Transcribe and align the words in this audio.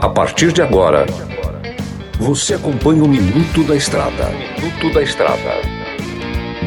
A 0.00 0.08
partir 0.08 0.52
de 0.52 0.62
agora, 0.62 1.04
você 2.18 2.54
acompanha 2.54 3.04
o 3.04 3.08
Minuto 3.08 3.62
da 3.64 3.76
Estrada. 3.76 4.30
Minuto 4.30 4.94
da 4.94 5.02
Estrada. 5.02 5.60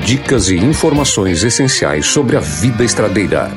Dicas 0.05 0.49
e 0.49 0.57
informações 0.57 1.43
essenciais 1.43 2.05
sobre 2.05 2.37
a 2.37 2.39
vida 2.39 2.83
estradeira. 2.83 3.49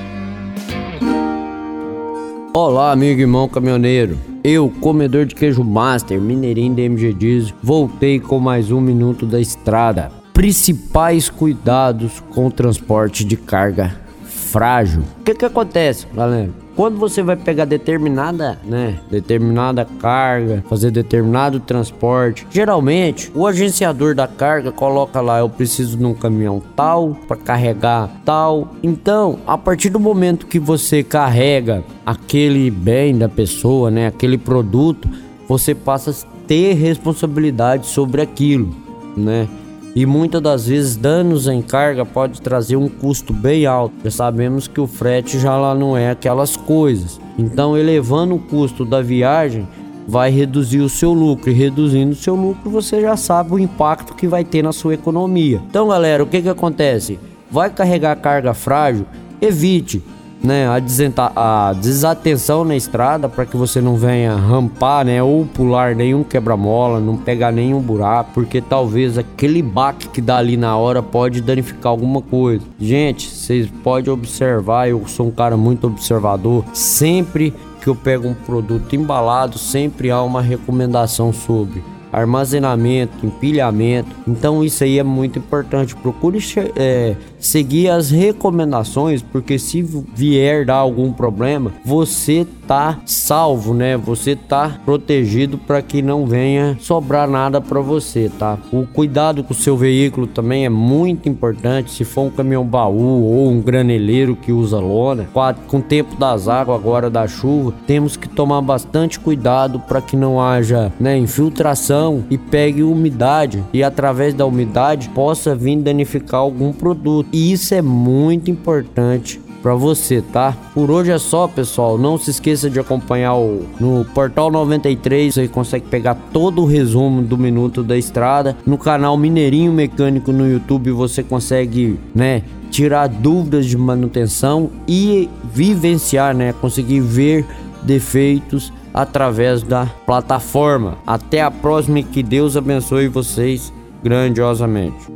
Olá, 2.54 2.92
amigo 2.92 3.20
e 3.20 3.22
irmão 3.22 3.48
caminhoneiro. 3.48 4.18
Eu, 4.42 4.70
comedor 4.80 5.26
de 5.26 5.34
queijo 5.34 5.62
master, 5.62 6.20
mineirinho 6.20 6.74
da 6.74 6.82
MG 6.82 7.12
Diesel, 7.12 7.54
voltei 7.62 8.18
com 8.18 8.38
mais 8.38 8.70
um 8.70 8.80
Minuto 8.80 9.26
da 9.26 9.40
Estrada. 9.40 10.10
Principais 10.32 11.28
cuidados 11.28 12.20
com 12.30 12.46
o 12.46 12.50
transporte 12.50 13.24
de 13.24 13.36
carga 13.36 13.94
frágil. 14.24 15.02
O 15.20 15.24
que 15.24 15.34
que 15.34 15.44
acontece, 15.44 16.06
galera? 16.14 16.63
Quando 16.76 16.98
você 16.98 17.22
vai 17.22 17.36
pegar 17.36 17.64
determinada, 17.64 18.58
né, 18.64 18.98
determinada 19.08 19.86
carga, 20.00 20.64
fazer 20.68 20.90
determinado 20.90 21.60
transporte, 21.60 22.46
geralmente 22.50 23.30
o 23.34 23.46
agenciador 23.46 24.14
da 24.14 24.26
carga 24.26 24.72
coloca 24.72 25.20
lá 25.20 25.38
eu 25.38 25.48
preciso 25.48 25.96
de 25.96 26.04
um 26.04 26.14
caminhão 26.14 26.60
tal 26.74 27.16
para 27.28 27.36
carregar 27.36 28.10
tal. 28.24 28.74
Então, 28.82 29.38
a 29.46 29.56
partir 29.56 29.88
do 29.88 30.00
momento 30.00 30.46
que 30.46 30.58
você 30.58 31.02
carrega 31.02 31.84
aquele 32.04 32.70
bem 32.70 33.16
da 33.16 33.28
pessoa, 33.28 33.90
né, 33.90 34.08
aquele 34.08 34.36
produto, 34.36 35.08
você 35.48 35.74
passa 35.74 36.10
a 36.10 36.46
ter 36.46 36.74
responsabilidade 36.74 37.86
sobre 37.86 38.20
aquilo, 38.20 38.74
né? 39.16 39.48
E 39.94 40.04
muitas 40.04 40.42
das 40.42 40.66
vezes 40.66 40.96
danos 40.96 41.46
em 41.46 41.62
carga 41.62 42.04
pode 42.04 42.40
trazer 42.40 42.76
um 42.76 42.88
custo 42.88 43.32
bem 43.32 43.64
alto. 43.64 43.94
Já 44.02 44.10
sabemos 44.10 44.66
que 44.66 44.80
o 44.80 44.86
frete 44.86 45.38
já 45.38 45.56
lá 45.56 45.74
não 45.74 45.96
é 45.96 46.10
aquelas 46.10 46.56
coisas. 46.56 47.20
Então, 47.38 47.76
elevando 47.76 48.34
o 48.34 48.40
custo 48.40 48.84
da 48.84 49.00
viagem, 49.00 49.68
vai 50.06 50.30
reduzir 50.30 50.80
o 50.80 50.88
seu 50.88 51.12
lucro 51.12 51.50
e 51.50 51.54
reduzindo 51.54 52.12
o 52.12 52.16
seu 52.16 52.34
lucro, 52.34 52.70
você 52.70 53.00
já 53.00 53.16
sabe 53.16 53.54
o 53.54 53.58
impacto 53.58 54.14
que 54.14 54.26
vai 54.26 54.44
ter 54.44 54.62
na 54.62 54.72
sua 54.72 54.94
economia. 54.94 55.62
Então, 55.68 55.88
galera, 55.88 56.22
o 56.22 56.26
que 56.26 56.42
que 56.42 56.48
acontece? 56.48 57.18
Vai 57.50 57.70
carregar 57.70 58.16
carga 58.16 58.52
frágil? 58.52 59.06
Evite 59.40 60.02
né, 60.44 60.66
a, 60.68 61.68
a 61.68 61.72
desatenção 61.72 62.64
na 62.64 62.76
estrada 62.76 63.28
para 63.28 63.46
que 63.46 63.56
você 63.56 63.80
não 63.80 63.96
venha 63.96 64.36
rampar, 64.36 65.04
né, 65.04 65.22
ou 65.22 65.46
pular 65.46 65.96
nenhum 65.96 66.22
quebra-mola, 66.22 67.00
não 67.00 67.16
pegar 67.16 67.50
nenhum 67.50 67.80
buraco, 67.80 68.30
porque 68.34 68.60
talvez 68.60 69.16
aquele 69.16 69.62
baque 69.62 70.08
que 70.08 70.20
dá 70.20 70.36
ali 70.36 70.56
na 70.56 70.76
hora 70.76 71.02
pode 71.02 71.40
danificar 71.40 71.90
alguma 71.90 72.20
coisa. 72.20 72.62
Gente, 72.78 73.28
vocês 73.28 73.68
podem 73.82 74.12
observar, 74.12 74.88
eu 74.88 75.02
sou 75.06 75.28
um 75.28 75.30
cara 75.30 75.56
muito 75.56 75.86
observador, 75.86 76.64
sempre 76.74 77.54
que 77.80 77.88
eu 77.88 77.96
pego 77.96 78.28
um 78.28 78.34
produto 78.34 78.94
embalado, 78.94 79.58
sempre 79.58 80.10
há 80.10 80.22
uma 80.22 80.42
recomendação 80.42 81.32
sobre 81.32 81.82
armazenamento, 82.14 83.26
empilhamento. 83.26 84.08
Então 84.26 84.62
isso 84.62 84.84
aí 84.84 85.00
é 85.00 85.02
muito 85.02 85.38
importante. 85.38 85.96
Procure 85.96 86.38
é, 86.76 87.16
seguir 87.44 87.90
as 87.90 88.10
recomendações, 88.10 89.22
porque 89.22 89.58
se 89.58 89.82
vier 89.82 90.64
dar 90.64 90.76
algum 90.76 91.12
problema, 91.12 91.72
você 91.84 92.46
tá 92.66 92.98
salvo, 93.04 93.74
né? 93.74 93.96
Você 93.96 94.34
tá 94.34 94.80
protegido 94.84 95.58
para 95.58 95.82
que 95.82 96.00
não 96.00 96.26
venha 96.26 96.76
sobrar 96.80 97.28
nada 97.28 97.60
para 97.60 97.80
você, 97.80 98.30
tá? 98.38 98.58
O 98.72 98.86
cuidado 98.86 99.44
com 99.44 99.52
o 99.52 99.56
seu 99.56 99.76
veículo 99.76 100.26
também 100.26 100.64
é 100.64 100.70
muito 100.70 101.28
importante. 101.28 101.90
Se 101.90 102.04
for 102.04 102.22
um 102.22 102.30
caminhão 102.30 102.64
baú 102.64 103.24
ou 103.24 103.50
um 103.50 103.60
graneleiro 103.60 104.34
que 104.34 104.50
usa 104.50 104.78
lona, 104.78 105.28
com 105.68 105.78
o 105.78 105.82
tempo 105.82 106.16
das 106.16 106.48
águas 106.48 106.80
agora 106.80 107.10
da 107.10 107.28
chuva, 107.28 107.74
temos 107.86 108.16
que 108.16 108.28
tomar 108.28 108.62
bastante 108.62 109.20
cuidado 109.20 109.78
para 109.80 110.00
que 110.00 110.16
não 110.16 110.40
haja, 110.40 110.90
né, 110.98 111.18
infiltração 111.18 112.24
e 112.30 112.38
pegue 112.38 112.82
umidade 112.82 113.62
e 113.72 113.82
através 113.82 114.32
da 114.32 114.46
umidade 114.46 115.10
possa 115.10 115.54
vir 115.54 115.76
danificar 115.76 116.40
algum 116.40 116.72
produto. 116.72 117.33
E 117.34 117.50
isso 117.50 117.74
é 117.74 117.82
muito 117.82 118.48
importante 118.48 119.40
para 119.60 119.74
você, 119.74 120.22
tá? 120.22 120.56
Por 120.72 120.88
hoje 120.88 121.10
é 121.10 121.18
só, 121.18 121.48
pessoal. 121.48 121.98
Não 121.98 122.16
se 122.16 122.30
esqueça 122.30 122.70
de 122.70 122.78
acompanhar 122.78 123.34
o 123.34 123.66
no 123.80 124.04
Portal 124.14 124.52
93, 124.52 125.34
você 125.34 125.48
consegue 125.48 125.86
pegar 125.88 126.14
todo 126.32 126.62
o 126.62 126.64
resumo 126.64 127.22
do 127.22 127.36
minuto 127.36 127.82
da 127.82 127.98
estrada. 127.98 128.56
No 128.64 128.78
canal 128.78 129.16
Mineirinho 129.16 129.72
Mecânico 129.72 130.30
no 130.30 130.48
YouTube 130.48 130.92
você 130.92 131.24
consegue, 131.24 131.98
né, 132.14 132.44
tirar 132.70 133.08
dúvidas 133.08 133.66
de 133.66 133.76
manutenção 133.76 134.70
e 134.86 135.28
vivenciar, 135.52 136.36
né, 136.36 136.54
conseguir 136.60 137.00
ver 137.00 137.44
defeitos 137.82 138.72
através 138.92 139.64
da 139.64 139.86
plataforma. 140.06 140.98
Até 141.04 141.42
a 141.42 141.50
próxima 141.50 141.98
e 141.98 142.04
que 142.04 142.22
Deus 142.22 142.56
abençoe 142.56 143.08
vocês 143.08 143.72
grandiosamente. 144.04 145.12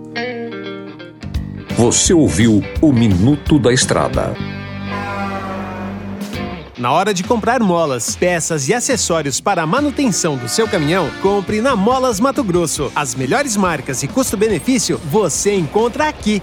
Você 1.79 2.13
ouviu 2.13 2.61
o 2.81 2.93
Minuto 2.93 3.57
da 3.57 3.73
Estrada. 3.73 4.35
Na 6.77 6.91
hora 6.91 7.15
de 7.15 7.23
comprar 7.23 7.61
molas, 7.61 8.17
peças 8.17 8.69
e 8.69 8.75
acessórios 8.75 9.41
para 9.41 9.63
a 9.63 9.67
manutenção 9.67 10.37
do 10.37 10.49
seu 10.49 10.67
caminhão, 10.67 11.09
compre 11.23 11.61
na 11.61 11.77
Molas 11.77 12.19
Mato 12.19 12.43
Grosso. 12.43 12.91
As 12.97 13.15
melhores 13.15 13.57
marcas 13.57 14.03
e 14.03 14.09
custo-benefício 14.09 15.01
você 15.05 15.55
encontra 15.55 16.09
aqui. 16.09 16.43